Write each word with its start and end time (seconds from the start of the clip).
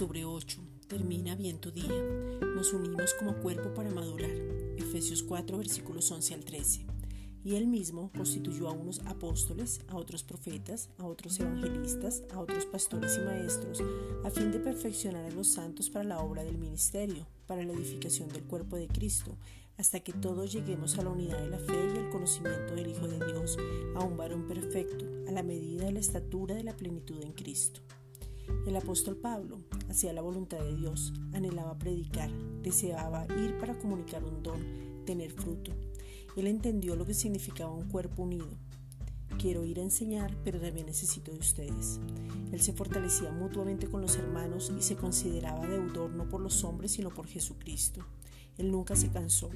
Octubre 0.00 0.24
8. 0.24 0.62
Termina 0.88 1.34
bien 1.34 1.58
tu 1.58 1.72
día. 1.72 1.92
Nos 2.54 2.72
unimos 2.72 3.12
como 3.18 3.36
cuerpo 3.36 3.74
para 3.74 3.90
madurar. 3.90 4.30
Efesios 4.78 5.22
4, 5.22 5.58
versículos 5.58 6.10
11 6.10 6.32
al 6.32 6.42
13. 6.42 6.86
Y 7.44 7.56
él 7.56 7.66
mismo 7.66 8.10
constituyó 8.16 8.70
a 8.70 8.72
unos 8.72 9.00
apóstoles, 9.00 9.82
a 9.88 9.96
otros 9.96 10.22
profetas, 10.22 10.88
a 10.96 11.04
otros 11.04 11.38
evangelistas, 11.38 12.22
a 12.32 12.40
otros 12.40 12.64
pastores 12.64 13.18
y 13.18 13.26
maestros, 13.26 13.82
a 14.24 14.30
fin 14.30 14.50
de 14.50 14.60
perfeccionar 14.60 15.26
a 15.26 15.34
los 15.34 15.48
santos 15.48 15.90
para 15.90 16.06
la 16.06 16.20
obra 16.20 16.44
del 16.44 16.56
ministerio, 16.56 17.26
para 17.46 17.62
la 17.62 17.74
edificación 17.74 18.30
del 18.30 18.44
cuerpo 18.44 18.76
de 18.76 18.88
Cristo, 18.88 19.36
hasta 19.76 20.00
que 20.00 20.14
todos 20.14 20.50
lleguemos 20.50 20.96
a 20.96 21.02
la 21.02 21.10
unidad 21.10 21.42
de 21.42 21.50
la 21.50 21.58
fe 21.58 21.76
y 21.94 21.98
al 21.98 22.08
conocimiento 22.08 22.74
del 22.74 22.88
Hijo 22.88 23.06
de 23.06 23.18
Dios, 23.18 23.58
a 23.94 24.02
un 24.02 24.16
varón 24.16 24.48
perfecto, 24.48 25.04
a 25.28 25.32
la 25.32 25.42
medida 25.42 25.84
de 25.84 25.92
la 25.92 26.00
estatura 26.00 26.54
de 26.54 26.64
la 26.64 26.74
plenitud 26.74 27.22
en 27.22 27.32
Cristo. 27.32 27.82
El 28.66 28.76
apóstol 28.76 29.16
Pablo 29.16 29.60
hacía 29.88 30.12
la 30.12 30.22
voluntad 30.22 30.58
de 30.58 30.76
Dios, 30.76 31.12
anhelaba 31.32 31.78
predicar, 31.78 32.30
deseaba 32.62 33.26
ir 33.42 33.58
para 33.58 33.78
comunicar 33.78 34.24
un 34.24 34.42
don, 34.42 35.04
tener 35.04 35.32
fruto. 35.32 35.72
Él 36.36 36.46
entendió 36.46 36.96
lo 36.96 37.04
que 37.04 37.14
significaba 37.14 37.72
un 37.72 37.88
cuerpo 37.88 38.22
unido. 38.22 38.48
Quiero 39.38 39.64
ir 39.64 39.80
a 39.80 39.82
enseñar, 39.82 40.36
pero 40.44 40.60
también 40.60 40.86
necesito 40.86 41.32
de 41.32 41.38
ustedes. 41.38 41.98
Él 42.52 42.60
se 42.60 42.72
fortalecía 42.72 43.32
mutuamente 43.32 43.88
con 43.88 44.02
los 44.02 44.16
hermanos 44.16 44.72
y 44.78 44.82
se 44.82 44.96
consideraba 44.96 45.66
deudor 45.66 46.10
no 46.10 46.28
por 46.28 46.40
los 46.40 46.62
hombres, 46.64 46.92
sino 46.92 47.10
por 47.10 47.26
Jesucristo. 47.26 48.04
Él 48.58 48.70
nunca 48.70 48.96
se 48.96 49.08
cansó, 49.08 49.50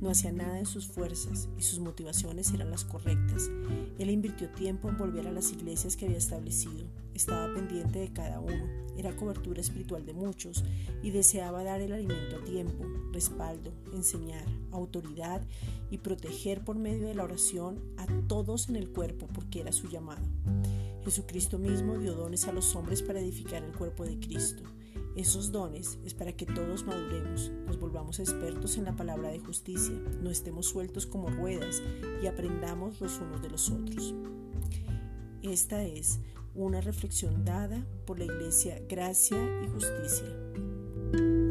no 0.00 0.10
hacía 0.10 0.32
nada 0.32 0.58
en 0.58 0.66
sus 0.66 0.86
fuerzas 0.86 1.48
y 1.58 1.62
sus 1.62 1.78
motivaciones 1.78 2.52
eran 2.52 2.70
las 2.70 2.84
correctas. 2.84 3.50
Él 3.98 4.10
invirtió 4.10 4.48
tiempo 4.50 4.88
en 4.88 4.98
volver 4.98 5.26
a 5.26 5.32
las 5.32 5.52
iglesias 5.52 5.96
que 5.96 6.06
había 6.06 6.18
establecido, 6.18 6.86
estaba 7.14 7.52
pendiente 7.54 7.98
de 7.98 8.12
cada 8.12 8.40
uno, 8.40 8.66
era 8.96 9.16
cobertura 9.16 9.60
espiritual 9.60 10.04
de 10.06 10.14
muchos 10.14 10.64
y 11.02 11.10
deseaba 11.10 11.64
dar 11.64 11.80
el 11.80 11.92
alimento 11.92 12.36
a 12.36 12.44
tiempo, 12.44 12.84
respaldo, 13.12 13.72
enseñar, 13.92 14.44
autoridad 14.72 15.42
y 15.90 15.98
proteger 15.98 16.64
por 16.64 16.76
medio 16.76 17.06
de 17.06 17.14
la 17.14 17.24
oración 17.24 17.80
a 17.96 18.06
todos 18.26 18.68
en 18.68 18.76
el 18.76 18.90
cuerpo 18.90 19.28
porque 19.32 19.60
era 19.60 19.72
su 19.72 19.88
llamado. 19.88 20.26
Jesucristo 21.06 21.56
mismo 21.56 21.96
dio 21.98 22.14
dones 22.14 22.48
a 22.48 22.52
los 22.52 22.74
hombres 22.74 23.00
para 23.00 23.20
edificar 23.20 23.62
el 23.62 23.70
cuerpo 23.70 24.04
de 24.04 24.18
Cristo. 24.18 24.64
Esos 25.14 25.52
dones 25.52 26.00
es 26.04 26.14
para 26.14 26.32
que 26.32 26.46
todos 26.46 26.84
maduremos, 26.84 27.52
nos 27.64 27.78
volvamos 27.78 28.18
expertos 28.18 28.76
en 28.76 28.86
la 28.86 28.96
palabra 28.96 29.28
de 29.28 29.38
justicia, 29.38 29.94
no 30.20 30.30
estemos 30.30 30.66
sueltos 30.66 31.06
como 31.06 31.28
ruedas 31.30 31.80
y 32.20 32.26
aprendamos 32.26 33.00
los 33.00 33.20
unos 33.20 33.40
de 33.40 33.50
los 33.50 33.70
otros. 33.70 34.16
Esta 35.42 35.84
es 35.84 36.18
una 36.56 36.80
reflexión 36.80 37.44
dada 37.44 37.86
por 38.04 38.18
la 38.18 38.24
Iglesia 38.24 38.82
Gracia 38.88 39.38
y 39.64 39.68
Justicia. 39.68 41.45